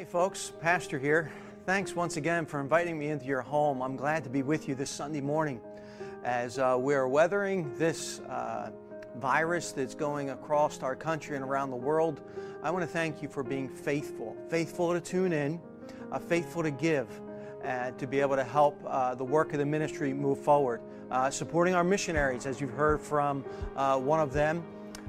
[0.00, 1.30] Hey, folks, Pastor here.
[1.66, 3.82] Thanks once again for inviting me into your home.
[3.82, 5.60] I'm glad to be with you this Sunday morning
[6.24, 8.70] as uh, we're weathering this uh,
[9.16, 12.22] virus that's going across our country and around the world.
[12.62, 15.60] I want to thank you for being faithful, faithful to tune in,
[16.10, 17.06] uh, faithful to give,
[17.62, 20.80] and to be able to help uh, the work of the ministry move forward.
[21.10, 23.44] Uh, supporting our missionaries, as you've heard from
[23.76, 24.64] uh, one of them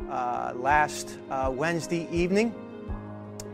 [0.09, 2.53] last Wednesday evening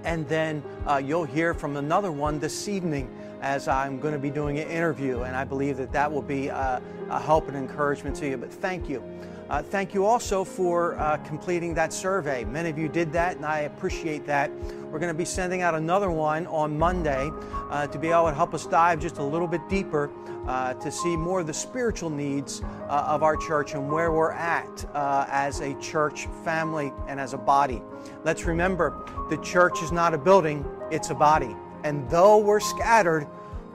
[0.08, 4.30] and then uh, you'll hear from another one this evening as I'm going to be
[4.30, 8.16] doing an interview, and I believe that that will be a, a help and encouragement
[8.18, 8.38] to you.
[8.38, 9.04] But thank you.
[9.50, 12.44] Uh, thank you also for uh, completing that survey.
[12.44, 14.52] Many of you did that, and I appreciate that.
[14.92, 17.32] We're going to be sending out another one on Monday
[17.70, 20.12] uh, to be able to help us dive just a little bit deeper
[20.48, 24.34] uh, to see more of the spiritual needs uh, of our church and where we're
[24.34, 27.82] at uh, as a church family and as a body.
[28.26, 31.56] Let's remember the church is not a building, it's a body.
[31.86, 33.26] And though we're scattered,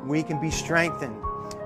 [0.05, 1.17] we can be strengthened.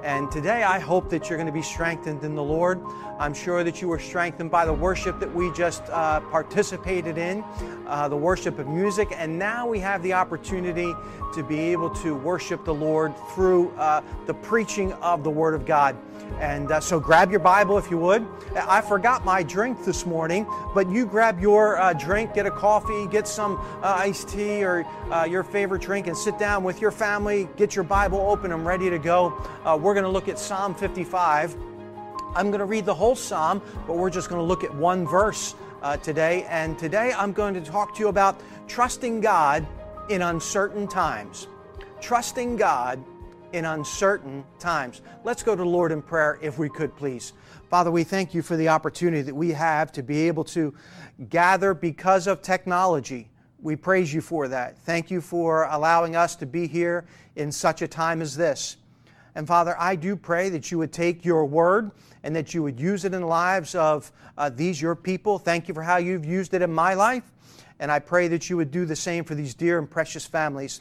[0.06, 2.80] And today I hope that you're going to be strengthened in the Lord.
[3.18, 7.42] I'm sure that you were strengthened by the worship that we just uh, participated in,
[7.86, 9.08] uh, the worship of music.
[9.16, 10.94] And now we have the opportunity
[11.34, 15.64] to be able to worship the Lord through uh, the preaching of the Word of
[15.64, 15.96] God.
[16.40, 18.26] And uh, so grab your Bible if you would.
[18.54, 23.06] I forgot my drink this morning, but you grab your uh, drink, get a coffee,
[23.06, 24.84] get some uh, iced tea or
[25.26, 27.48] your favorite drink, and sit down with your family.
[27.56, 29.40] Get your Bible open and ready to go.
[29.64, 31.75] We're going to look at Psalm 55.
[32.36, 35.06] I'm going to read the whole Psalm, but we're just going to look at one
[35.06, 36.44] verse uh, today.
[36.50, 39.66] And today I'm going to talk to you about trusting God
[40.10, 41.48] in uncertain times.
[41.98, 43.02] Trusting God
[43.54, 45.00] in uncertain times.
[45.24, 47.32] Let's go to the Lord in prayer if we could, please.
[47.70, 50.74] Father, we thank you for the opportunity that we have to be able to
[51.30, 53.30] gather because of technology.
[53.62, 54.76] We praise you for that.
[54.80, 58.76] Thank you for allowing us to be here in such a time as this.
[59.36, 61.90] And Father, I do pray that you would take your word
[62.22, 65.38] and that you would use it in the lives of uh, these, your people.
[65.38, 67.22] Thank you for how you've used it in my life.
[67.78, 70.80] And I pray that you would do the same for these dear and precious families.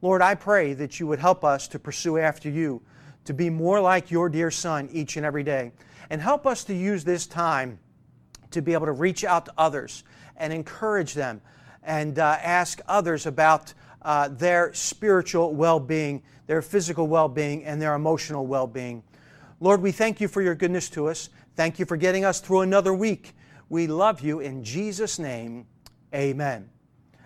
[0.00, 2.80] Lord, I pray that you would help us to pursue after you,
[3.26, 5.70] to be more like your dear Son each and every day.
[6.08, 7.80] And help us to use this time
[8.52, 10.04] to be able to reach out to others
[10.38, 11.42] and encourage them
[11.82, 17.80] and uh, ask others about uh, their spiritual well being, their physical well being, and
[17.80, 19.02] their emotional well being.
[19.60, 21.28] Lord, we thank you for your goodness to us.
[21.54, 23.34] Thank you for getting us through another week.
[23.68, 25.66] We love you in Jesus' name.
[26.14, 26.68] Amen.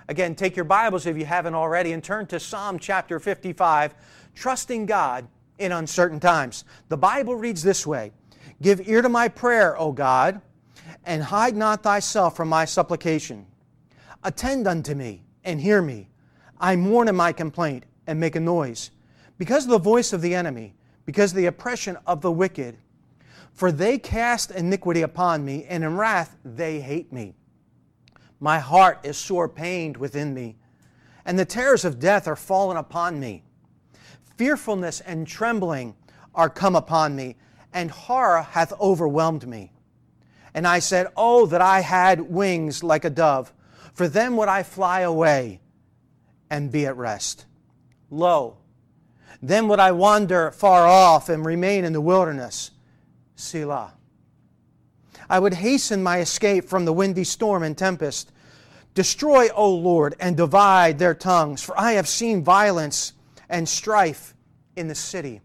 [0.08, 3.94] Again, take your Bibles if you haven't already and turn to Psalm chapter 55,
[4.34, 5.26] trusting God
[5.58, 6.64] in uncertain times.
[6.88, 8.12] The Bible reads this way
[8.60, 10.40] Give ear to my prayer, O God,
[11.04, 13.46] and hide not thyself from my supplication.
[14.22, 16.08] Attend unto me and hear me.
[16.64, 18.90] I mourn in my complaint and make a noise
[19.36, 20.72] because of the voice of the enemy,
[21.04, 22.78] because of the oppression of the wicked.
[23.52, 27.34] For they cast iniquity upon me, and in wrath they hate me.
[28.40, 30.56] My heart is sore pained within me,
[31.26, 33.42] and the terrors of death are fallen upon me.
[34.38, 35.94] Fearfulness and trembling
[36.34, 37.36] are come upon me,
[37.74, 39.70] and horror hath overwhelmed me.
[40.54, 43.52] And I said, Oh, that I had wings like a dove,
[43.92, 45.60] for then would I fly away
[46.50, 47.46] and be at rest.
[48.10, 48.56] Lo,
[49.42, 52.70] then would I wander far off and remain in the wilderness.
[53.36, 53.94] Selah.
[55.28, 58.30] I would hasten my escape from the windy storm and tempest.
[58.94, 63.12] Destroy, O Lord, and divide their tongues, for I have seen violence
[63.48, 64.34] and strife
[64.76, 65.40] in the city.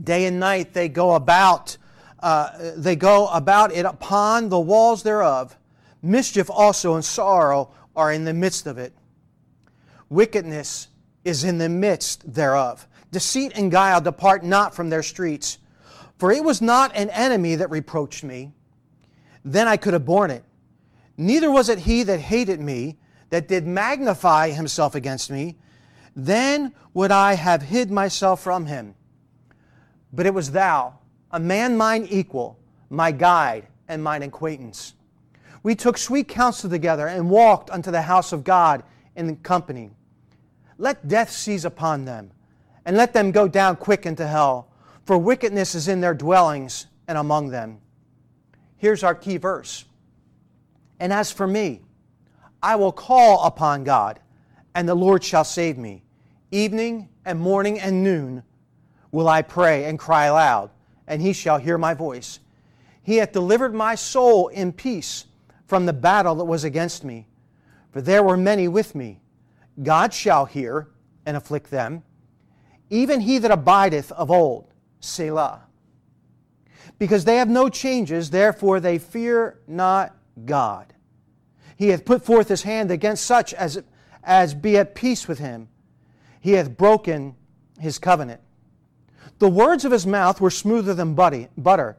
[0.00, 1.76] Day and night they go about,
[2.20, 5.56] uh, they go about it upon the walls thereof.
[6.00, 8.92] Mischief also and sorrow are in the midst of it.
[10.12, 10.88] Wickedness
[11.24, 12.86] is in the midst thereof.
[13.12, 15.56] Deceit and guile depart not from their streets.
[16.18, 18.52] For it was not an enemy that reproached me.
[19.42, 20.44] Then I could have borne it.
[21.16, 22.98] Neither was it he that hated me,
[23.30, 25.56] that did magnify himself against me.
[26.14, 28.94] Then would I have hid myself from him.
[30.12, 30.98] But it was thou,
[31.30, 32.58] a man mine equal,
[32.90, 34.92] my guide and mine acquaintance.
[35.62, 38.82] We took sweet counsel together and walked unto the house of God
[39.16, 39.90] in company.
[40.78, 42.30] Let death seize upon them,
[42.84, 44.68] and let them go down quick into hell
[45.04, 47.78] for wickedness is in their dwellings and among them.
[48.76, 49.84] Here's our key verse.
[51.00, 51.82] And as for me,
[52.62, 54.20] I will call upon God,
[54.74, 56.04] and the Lord shall save me.
[56.50, 58.42] Evening and morning and noon
[59.10, 60.70] will I pray and cry aloud,
[61.06, 62.38] and he shall hear my voice.
[63.02, 65.26] He hath delivered my soul in peace
[65.66, 67.26] from the battle that was against me.
[67.90, 69.20] For there were many with me.
[69.80, 70.88] God shall hear
[71.24, 72.02] and afflict them,
[72.90, 75.62] even he that abideth of old, Selah.
[76.98, 80.14] Because they have no changes, therefore they fear not
[80.44, 80.92] God.
[81.76, 83.82] He hath put forth his hand against such as,
[84.22, 85.68] as be at peace with him.
[86.40, 87.34] He hath broken
[87.80, 88.40] his covenant.
[89.38, 91.96] The words of his mouth were smoother than butter,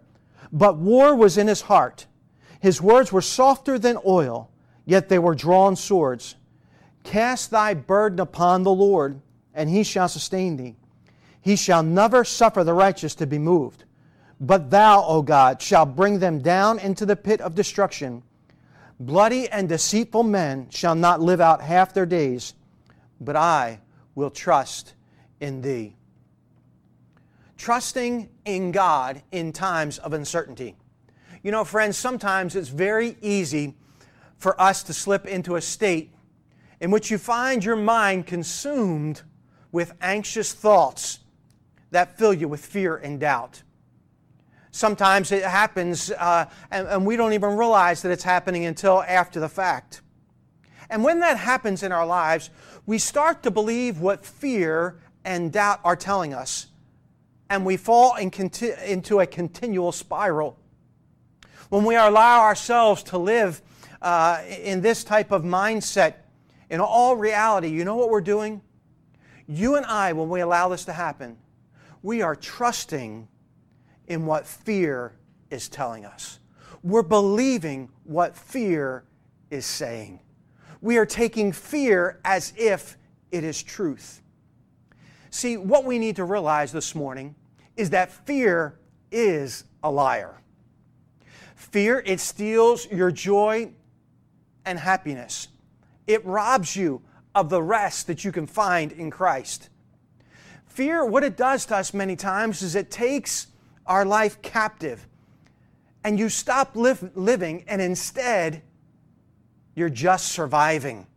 [0.52, 2.06] but war was in his heart.
[2.62, 4.50] His words were softer than oil,
[4.86, 6.36] yet they were drawn swords.
[7.04, 9.20] Cast thy burden upon the Lord,
[9.54, 10.76] and he shall sustain thee.
[11.42, 13.84] He shall never suffer the righteous to be moved.
[14.40, 18.24] But thou, O God, shalt bring them down into the pit of destruction.
[19.00, 22.54] Bloody and deceitful men shall not live out half their days,
[23.20, 23.80] but I
[24.16, 24.94] will trust
[25.40, 25.96] in thee.
[27.58, 30.76] Trusting in God in times of uncertainty.
[31.42, 33.76] You know, friends, sometimes it's very easy
[34.38, 36.12] for us to slip into a state
[36.84, 39.22] in which you find your mind consumed
[39.72, 41.20] with anxious thoughts
[41.92, 43.64] that fill you with fear and doubt.
[44.72, 49.40] Sometimes it happens, uh, and, and we don't even realize that it's happening until after
[49.40, 50.02] the fact.
[50.90, 52.50] And when that happens in our lives,
[52.86, 56.68] we start to believe what fear and doubt are telling us,
[57.50, 60.60] and we fall in conti- into a continual spiral.
[61.70, 63.62] When we allow ourselves to live
[64.02, 66.16] uh, in this type of mindset,
[66.74, 68.60] in all reality, you know what we're doing?
[69.46, 71.38] You and I, when we allow this to happen,
[72.02, 73.28] we are trusting
[74.08, 75.14] in what fear
[75.52, 76.40] is telling us.
[76.82, 79.04] We're believing what fear
[79.52, 80.20] is saying.
[80.82, 82.98] We are taking fear as if
[83.32, 84.24] it is truth.
[85.30, 87.36] See, what we need to realize this morning
[87.78, 88.80] is that fear
[89.12, 90.42] is a liar.
[91.56, 93.74] Fear, it steals your joy
[94.66, 95.50] and happiness.
[96.08, 97.02] It robs you
[97.36, 99.70] of the rest that you can find in Christ.
[100.68, 103.48] Fear, what it does to us many times is it takes
[103.86, 105.08] our life captive
[106.04, 108.62] and you stop live, living and instead
[109.76, 111.08] you're just surviving.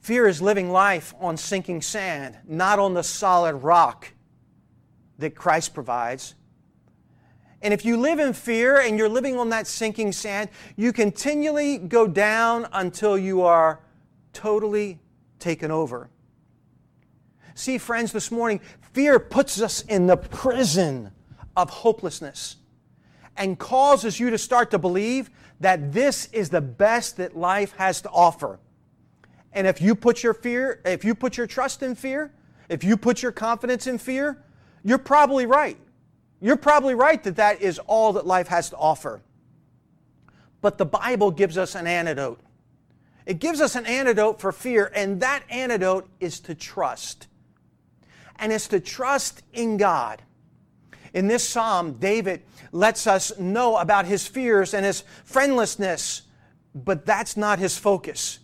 [0.00, 4.12] Fear is living life on sinking sand, not on the solid rock
[5.18, 6.35] that Christ provides.
[7.62, 11.78] And if you live in fear and you're living on that sinking sand, you continually
[11.78, 13.80] go down until you are
[14.32, 14.98] totally
[15.38, 16.10] taken over.
[17.54, 18.60] See, friends, this morning,
[18.92, 21.10] fear puts us in the prison
[21.56, 22.56] of hopelessness
[23.36, 25.30] and causes you to start to believe
[25.60, 28.58] that this is the best that life has to offer.
[29.52, 32.32] And if you put your fear, if you put your trust in fear,
[32.68, 34.44] if you put your confidence in fear,
[34.84, 35.78] you're probably right.
[36.40, 39.22] You're probably right that that is all that life has to offer.
[40.60, 42.40] But the Bible gives us an antidote.
[43.24, 47.26] It gives us an antidote for fear, and that antidote is to trust
[48.38, 50.22] and it's to trust in God.
[51.14, 52.42] In this psalm, David
[52.72, 56.22] lets us know about his fears and his friendlessness,
[56.74, 58.40] but that's not his focus.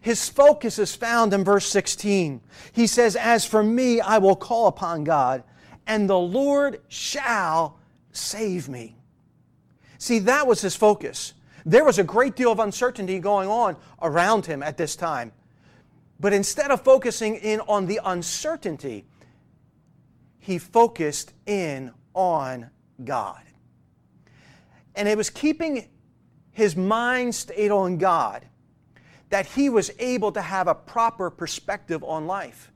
[0.00, 2.40] His focus is found in verse 16.
[2.72, 5.42] He says, As for me, I will call upon God,
[5.88, 7.78] and the Lord shall
[8.12, 8.94] save me.
[9.96, 11.32] See, that was his focus.
[11.66, 15.32] There was a great deal of uncertainty going on around him at this time.
[16.20, 19.06] But instead of focusing in on the uncertainty,
[20.38, 22.70] he focused in on
[23.04, 23.42] God.
[24.94, 25.88] And it was keeping
[26.52, 28.44] his mind stayed on God
[29.30, 32.72] that he was able to have a proper perspective on life.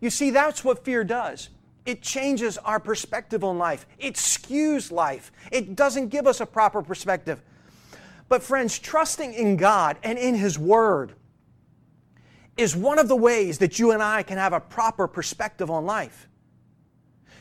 [0.00, 1.48] You see, that's what fear does.
[1.88, 3.86] It changes our perspective on life.
[3.98, 5.32] It skews life.
[5.50, 7.40] It doesn't give us a proper perspective.
[8.28, 11.14] But, friends, trusting in God and in His Word
[12.58, 15.86] is one of the ways that you and I can have a proper perspective on
[15.86, 16.28] life.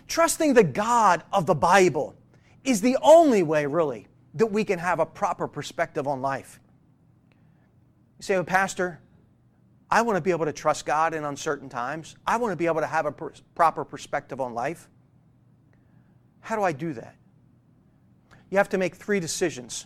[0.08, 2.16] Trusting the God of the Bible
[2.64, 6.62] is the only way, really, that we can have a proper perspective on life.
[8.18, 9.02] You say, well, Pastor,
[9.90, 12.16] I want to be able to trust God in uncertain times.
[12.26, 14.90] I want to be able to have a per- proper perspective on life.
[16.42, 17.16] How do I do that?
[18.50, 19.86] You have to make three decisions.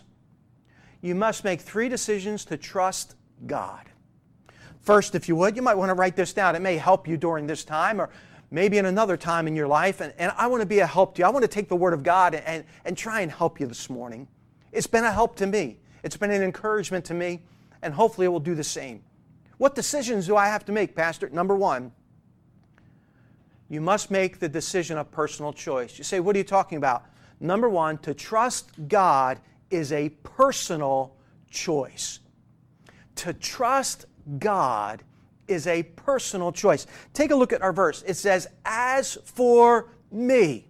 [1.00, 3.16] You must make three decisions to trust
[3.46, 3.88] God.
[4.80, 6.56] First, if you would, you might want to write this down.
[6.56, 8.10] It may help you during this time or
[8.50, 10.00] maybe in another time in your life.
[10.00, 11.26] And, and I want to be a help to you.
[11.26, 13.66] I want to take the Word of God and, and, and try and help you
[13.66, 14.28] this morning.
[14.72, 17.42] It's been a help to me, it's been an encouragement to me,
[17.82, 19.02] and hopefully it will do the same.
[19.62, 21.30] What decisions do I have to make, Pastor?
[21.30, 21.92] Number one,
[23.68, 25.98] you must make the decision of personal choice.
[25.98, 27.04] You say, what are you talking about?
[27.38, 29.38] Number one, to trust God
[29.70, 31.14] is a personal
[31.48, 32.18] choice.
[33.14, 34.06] To trust
[34.40, 35.04] God
[35.46, 36.88] is a personal choice.
[37.14, 38.02] Take a look at our verse.
[38.04, 40.66] It says, As for me,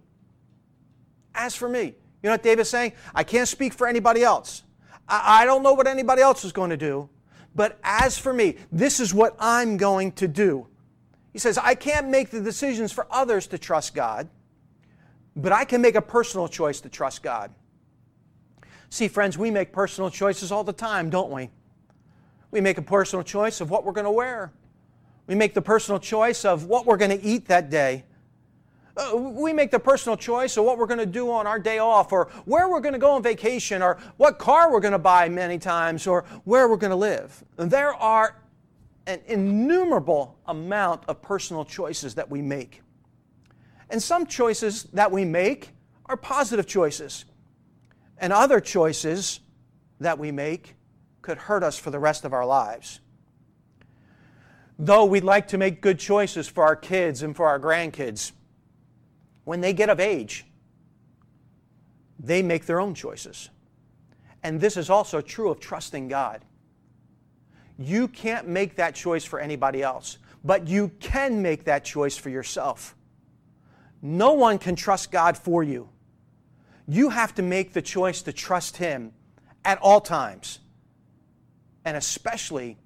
[1.33, 1.81] as for me.
[1.81, 1.93] You
[2.25, 2.93] know what David's saying?
[3.15, 4.61] I can't speak for anybody else.
[5.09, 7.09] I, I don't know what anybody else is going to do.
[7.55, 10.67] But as for me, this is what I'm going to do.
[11.31, 14.29] He says, I can't make the decisions for others to trust God,
[15.35, 17.51] but I can make a personal choice to trust God.
[18.89, 21.49] See, friends, we make personal choices all the time, don't we?
[22.51, 24.53] We make a personal choice of what we're going to wear.
[25.25, 28.03] We make the personal choice of what we're going to eat that day.
[28.95, 31.79] Uh, we make the personal choice of what we're going to do on our day
[31.79, 34.99] off, or where we're going to go on vacation, or what car we're going to
[34.99, 37.43] buy many times, or where we're going to live.
[37.57, 38.39] There are
[39.07, 42.81] an innumerable amount of personal choices that we make.
[43.89, 45.71] And some choices that we make
[46.05, 47.25] are positive choices,
[48.19, 49.39] and other choices
[49.99, 50.75] that we make
[51.23, 52.99] could hurt us for the rest of our lives.
[54.77, 58.33] Though we'd like to make good choices for our kids and for our grandkids,
[59.43, 60.45] when they get of age,
[62.19, 63.49] they make their own choices.
[64.41, 66.43] And this is also true of trusting God.
[67.77, 72.29] You can't make that choice for anybody else, but you can make that choice for
[72.29, 72.95] yourself.
[74.01, 75.89] No one can trust God for you.
[76.87, 79.13] You have to make the choice to trust Him
[79.63, 80.59] at all times,
[81.85, 82.77] and especially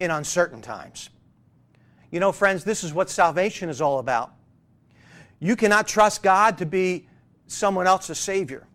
[0.00, 1.10] in uncertain times.
[2.10, 4.32] You know, friends, this is what salvation is all about.
[5.42, 7.08] You cannot trust God to be
[7.48, 8.68] someone else's Savior.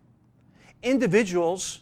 [0.82, 1.80] Individuals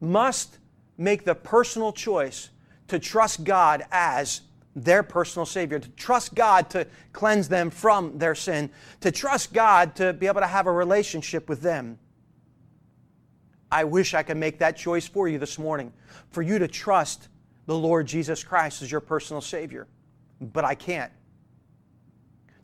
[0.00, 0.58] must
[0.98, 2.50] make the personal choice
[2.88, 4.40] to trust God as
[4.74, 8.70] their personal Savior, to trust God to cleanse them from their sin,
[9.02, 11.96] to trust God to be able to have a relationship with them.
[13.70, 15.92] I wish I could make that choice for you this morning,
[16.30, 17.28] for you to trust
[17.66, 19.86] the Lord Jesus Christ as your personal Savior.
[20.40, 21.12] But I can't.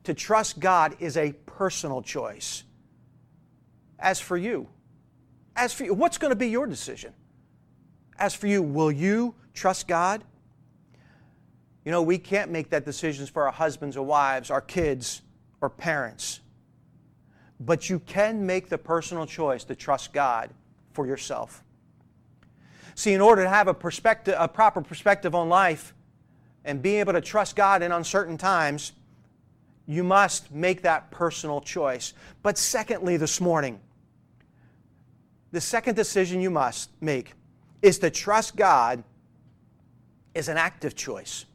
[0.08, 2.64] To trust God is a personal choice.
[3.98, 4.66] As for you,
[5.54, 7.12] as for you, what's going to be your decision?
[8.18, 10.24] As for you, will you trust God?
[11.84, 15.20] You know, we can't make that decisions for our husbands or wives, our kids
[15.60, 16.40] or parents.
[17.60, 20.48] But you can make the personal choice to trust God
[20.94, 21.62] for yourself.
[22.94, 25.92] See, in order to have a perspective, a proper perspective on life
[26.64, 28.92] and be able to trust God in uncertain times,
[29.88, 32.12] you must make that personal choice.
[32.42, 33.80] But secondly, this morning,
[35.50, 37.32] the second decision you must make
[37.80, 39.02] is to trust God
[40.34, 41.46] is an active choice.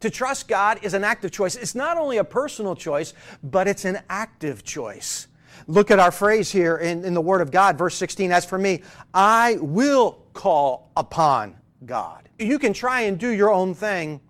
[0.00, 1.54] To trust God is an active choice.
[1.54, 5.28] It's not only a personal choice, but it's an active choice.
[5.68, 8.32] Look at our phrase here in, in the Word of God, verse 16.
[8.32, 8.82] As for me,
[9.14, 12.28] I will call upon God.
[12.38, 14.20] You can try and do your own thing,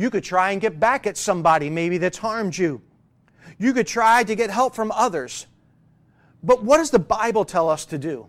[0.00, 2.80] you could try and get back at somebody maybe that's harmed you.
[3.58, 5.46] You could try to get help from others.
[6.42, 8.26] But what does the Bible tell us to do?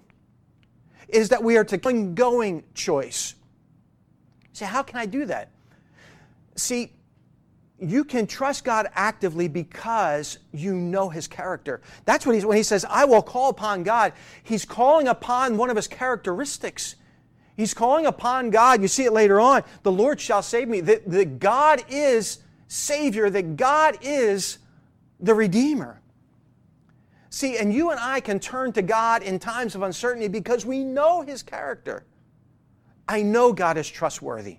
[1.07, 3.35] Is that we are to going choice.
[4.51, 5.49] See, how can I do that?
[6.55, 6.91] See,
[7.79, 11.79] you can trust God actively because you know His character.
[12.03, 14.11] That's what he's when He says, I will call upon God.
[14.43, 16.95] He's calling upon one of His characteristics.
[17.61, 18.81] He's calling upon God.
[18.81, 19.63] You see it later on.
[19.83, 20.81] The Lord shall save me.
[20.81, 24.57] That, that God is Savior, that God is
[25.19, 26.01] the Redeemer.
[27.29, 30.83] See, and you and I can turn to God in times of uncertainty because we
[30.83, 32.03] know His character.
[33.07, 34.57] I know God is trustworthy.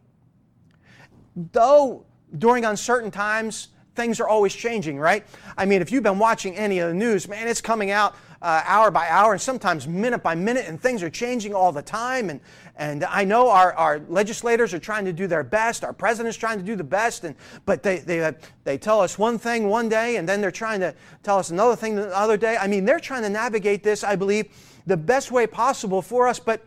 [1.35, 2.06] Though
[2.38, 5.26] during uncertain times, things are always changing, right?
[5.59, 8.62] I mean, if you've been watching any of the news, man, it's coming out uh,
[8.66, 12.28] hour by hour and sometimes minute by minute, and things are changing all the time.
[12.28, 12.40] And,
[12.76, 16.58] and I know our, our legislators are trying to do their best, our president's trying
[16.58, 18.32] to do the best, and, but they, they, uh,
[18.64, 21.76] they tell us one thing one day, and then they're trying to tell us another
[21.76, 22.56] thing the other day.
[22.56, 24.46] I mean, they're trying to navigate this, I believe,
[24.87, 26.66] the best way possible for us, but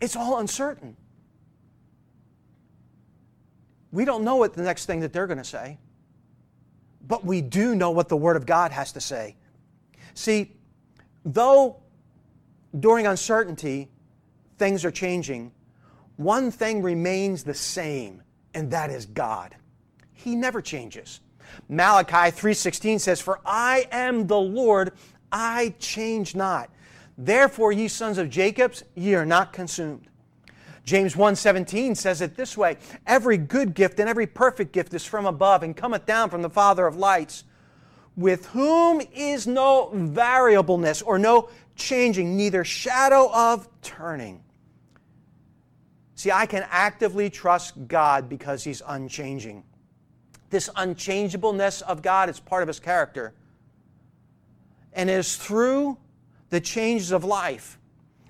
[0.00, 0.96] it's all uncertain.
[3.92, 5.78] We don't know what the next thing that they're going to say,
[7.06, 9.36] but we do know what the Word of God has to say.
[10.14, 10.56] See,
[11.24, 11.76] though
[12.78, 13.90] during uncertainty
[14.58, 15.52] things are changing,
[16.16, 18.22] one thing remains the same,
[18.54, 19.56] and that is God.
[20.12, 21.20] He never changes.
[21.68, 24.92] Malachi 3:16 says, "For I am the Lord,
[25.30, 26.70] I change not.
[27.18, 30.08] Therefore, ye sons of Jacob, ye are not consumed."
[30.84, 32.76] James 1:17 says it this way,
[33.06, 36.50] "Every good gift and every perfect gift is from above and cometh down from the
[36.50, 37.44] Father of lights."
[38.16, 44.42] With whom is no variableness or no changing, neither shadow of turning.
[46.14, 49.64] See, I can actively trust God because He's unchanging.
[50.50, 53.34] This unchangeableness of God is part of His character.
[54.92, 55.96] And it is through
[56.50, 57.78] the changes of life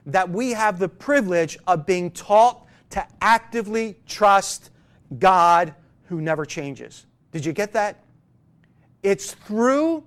[0.06, 4.70] that we have the privilege of being taught to actively trust
[5.18, 5.74] God
[6.04, 7.06] who never changes.
[7.32, 8.01] Did you get that?
[9.02, 10.04] It's through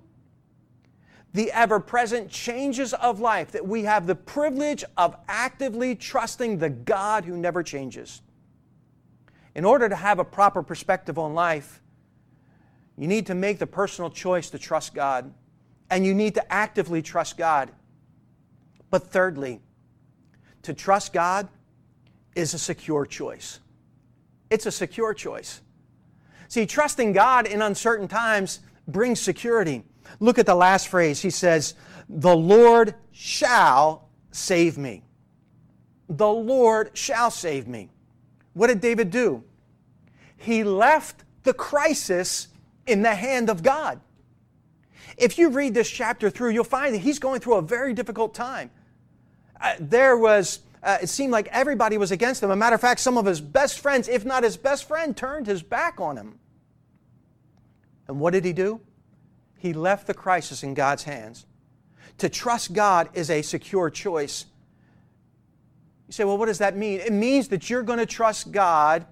[1.34, 6.70] the ever present changes of life that we have the privilege of actively trusting the
[6.70, 8.22] God who never changes.
[9.54, 11.82] In order to have a proper perspective on life,
[12.96, 15.32] you need to make the personal choice to trust God,
[15.90, 17.70] and you need to actively trust God.
[18.90, 19.60] But thirdly,
[20.62, 21.48] to trust God
[22.34, 23.60] is a secure choice.
[24.48, 25.60] It's a secure choice.
[26.48, 29.84] See, trusting God in uncertain times brings security.
[30.20, 31.20] Look at the last phrase.
[31.20, 31.74] He says,
[32.08, 35.02] The Lord shall save me.
[36.08, 37.90] The Lord shall save me.
[38.52, 39.42] What did David do?
[40.36, 42.48] He left the crisis
[42.86, 44.00] in the hand of God.
[45.16, 48.34] If you read this chapter through, you'll find that he's going through a very difficult
[48.34, 48.70] time.
[49.60, 52.50] Uh, there was, uh, it seemed like everybody was against him.
[52.50, 55.46] a matter of fact, some of his best friends, if not his best friend, turned
[55.46, 56.38] his back on him.
[58.08, 58.80] And what did he do?
[59.56, 61.46] He left the crisis in God's hands.
[62.18, 64.46] To trust God is a secure choice.
[66.06, 67.00] You say, well, what does that mean?
[67.00, 69.06] It means that you're going to trust God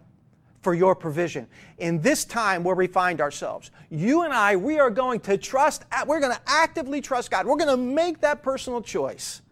[0.63, 1.47] for your provision.
[1.79, 5.85] In this time where we find ourselves, you and I, we are going to trust,
[6.07, 7.47] we're going to actively trust God.
[7.47, 9.43] We're going to make that personal choice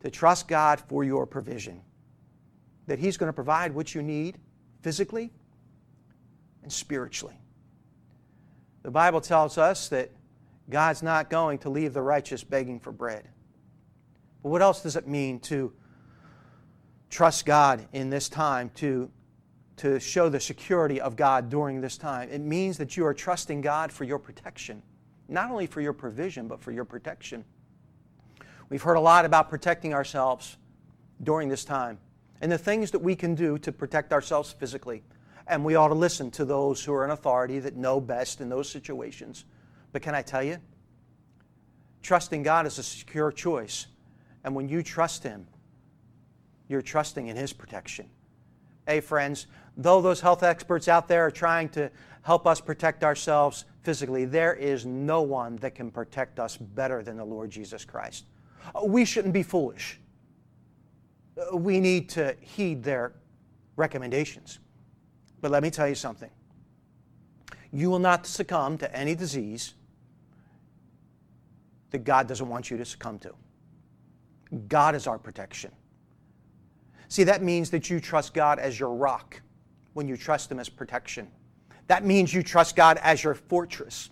[0.00, 1.80] to trust God for your provision.
[2.86, 4.38] That He's going to provide what you need
[4.82, 5.30] physically
[6.62, 7.38] and spiritually.
[8.86, 10.12] The Bible tells us that
[10.70, 13.28] God's not going to leave the righteous begging for bread.
[14.44, 15.72] But what else does it mean to
[17.10, 19.10] trust God in this time, to,
[19.78, 22.28] to show the security of God during this time?
[22.30, 24.80] It means that you are trusting God for your protection,
[25.28, 27.44] not only for your provision, but for your protection.
[28.68, 30.58] We've heard a lot about protecting ourselves
[31.24, 31.98] during this time
[32.40, 35.02] and the things that we can do to protect ourselves physically
[35.46, 38.48] and we ought to listen to those who are in authority that know best in
[38.48, 39.44] those situations.
[39.92, 40.58] But can I tell you?
[42.02, 43.86] Trusting God is a secure choice.
[44.44, 45.46] And when you trust Him,
[46.68, 48.08] you're trusting in His protection.
[48.86, 51.90] Hey, friends, though those health experts out there are trying to
[52.22, 57.16] help us protect ourselves physically, there is no one that can protect us better than
[57.16, 58.26] the Lord Jesus Christ.
[58.84, 60.00] We shouldn't be foolish.
[61.52, 63.12] We need to heed their
[63.76, 64.58] recommendations.
[65.40, 66.30] But let me tell you something.
[67.72, 69.74] You will not succumb to any disease
[71.90, 73.34] that God doesn't want you to succumb to.
[74.68, 75.70] God is our protection.
[77.08, 79.40] See, that means that you trust God as your rock
[79.92, 81.28] when you trust Him as protection.
[81.86, 84.10] That means you trust God as your fortress.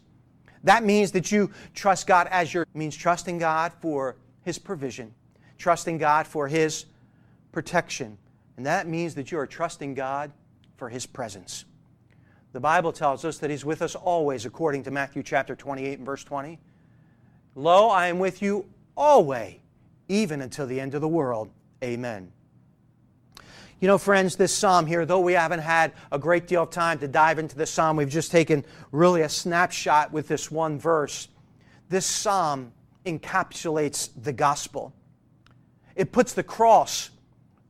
[0.63, 5.15] That means that you trust God as your means trusting God for His provision,
[5.59, 6.87] trusting God for His
[7.53, 8.17] protection.
[8.57, 10.33] And that means that you are trusting God
[10.77, 11.65] for his presence.
[12.53, 16.07] The Bible tells us that he's with us always, according to Matthew chapter 28 and
[16.07, 16.59] verse 20.
[17.57, 19.57] Lo, I am with you always,
[20.09, 21.51] even until the end of the world.
[21.83, 22.33] Amen.
[23.81, 26.99] You know, friends, this psalm here, though we haven't had a great deal of time
[27.01, 31.29] to dive into this psalm, we've just taken really a snapshot with this one verse.
[31.89, 32.73] This psalm
[33.05, 34.95] encapsulates the gospel.
[35.97, 37.11] It puts the cross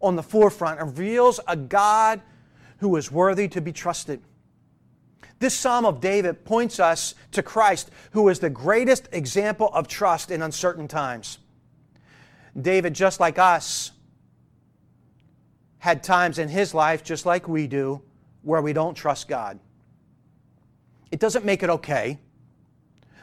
[0.00, 2.20] on the forefront and reveals a God
[2.84, 4.20] who is worthy to be trusted.
[5.38, 10.30] This Psalm of David points us to Christ, who is the greatest example of trust
[10.30, 11.38] in uncertain times.
[12.60, 13.92] David, just like us,
[15.78, 18.02] had times in his life, just like we do,
[18.42, 19.58] where we don't trust God.
[21.10, 22.18] It doesn't make it okay,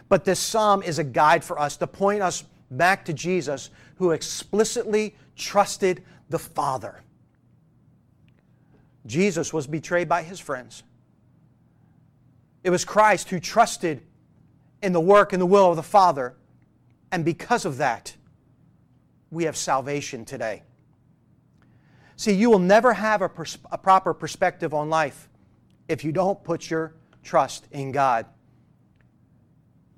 [0.09, 4.09] but this psalm is a guide for us to point us back to Jesus, who
[4.09, 7.03] explicitly trusted the Father.
[9.05, 10.83] Jesus was betrayed by his friends.
[12.63, 14.01] It was Christ who trusted
[14.81, 16.35] in the work and the will of the Father.
[17.11, 18.15] And because of that,
[19.31, 20.63] we have salvation today.
[22.15, 25.27] See, you will never have a, pers- a proper perspective on life
[25.87, 28.25] if you don't put your trust in God.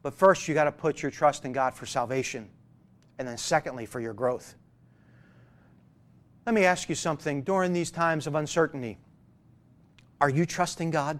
[0.02, 2.50] But first, you got to put your trust in God for salvation.
[3.20, 4.56] And then, secondly, for your growth.
[6.46, 7.44] Let me ask you something.
[7.44, 8.98] During these times of uncertainty,
[10.20, 11.20] are you trusting God?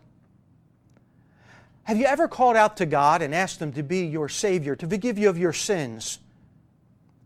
[1.84, 4.88] Have you ever called out to God and asked Him to be your Savior, to
[4.88, 6.20] forgive you of your sins,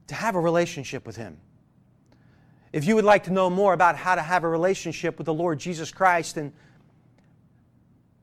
[0.08, 1.38] to have a relationship with Him?
[2.74, 5.34] If you would like to know more about how to have a relationship with the
[5.34, 6.52] Lord Jesus Christ and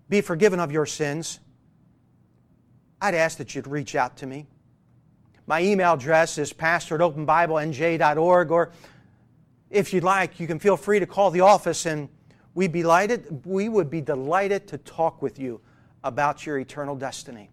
[0.09, 1.41] be forgiven of your sins,
[3.01, 4.47] I'd ask that you'd reach out to me.
[5.47, 6.97] My email address is pastor
[8.51, 8.73] or
[9.71, 12.09] if you'd like, you can feel free to call the office and
[12.55, 15.61] we'd be delighted, we would be delighted to talk with you
[16.03, 17.51] about your eternal destiny.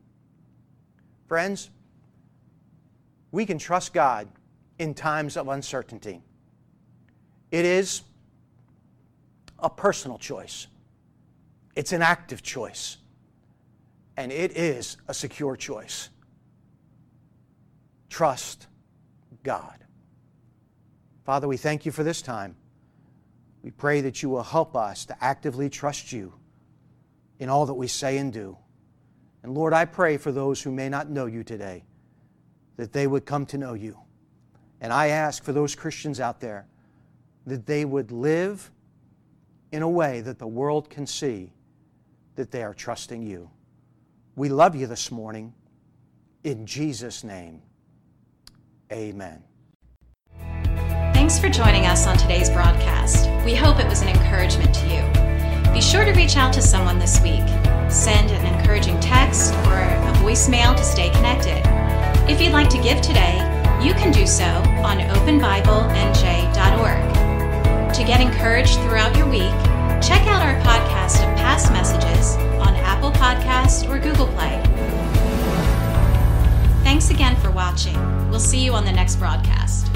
[1.27, 1.69] Friends,
[3.31, 4.27] we can trust God
[4.77, 6.21] in times of uncertainty.
[7.49, 8.01] It is
[9.59, 10.67] a personal choice,
[11.75, 12.97] it's an active choice,
[14.17, 16.09] and it is a secure choice.
[18.09, 18.67] Trust
[19.43, 19.85] God.
[21.23, 22.55] Father, we thank you for this time.
[23.63, 26.33] We pray that you will help us to actively trust you
[27.39, 28.57] in all that we say and do.
[29.43, 31.83] And Lord, I pray for those who may not know you today
[32.77, 33.97] that they would come to know you.
[34.79, 36.67] And I ask for those Christians out there
[37.45, 38.71] that they would live
[39.71, 41.53] in a way that the world can see
[42.35, 43.49] that they are trusting you.
[44.35, 45.53] We love you this morning.
[46.43, 47.61] In Jesus' name,
[48.91, 49.43] amen.
[51.31, 53.29] Thanks for joining us on today's broadcast.
[53.45, 55.01] We hope it was an encouragement to you.
[55.71, 57.47] Be sure to reach out to someone this week.
[57.89, 61.61] Send an encouraging text or a voicemail to stay connected.
[62.29, 63.37] If you'd like to give today,
[63.81, 64.43] you can do so
[64.83, 67.95] on openbiblenj.org.
[67.95, 69.55] To get encouraged throughout your week,
[70.03, 74.61] check out our podcast of past messages on Apple Podcast or Google Play.
[76.83, 77.95] Thanks again for watching.
[78.29, 79.87] We'll see you on the next broadcast.